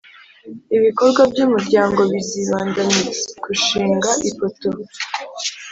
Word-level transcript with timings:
Ibikorwa 0.77 1.21
by 1.31 1.39
umuryango 1.45 1.99
bizibanda 2.11 2.81
mu 2.91 2.99
gushinga 3.45 4.09
ipoto 4.29 4.69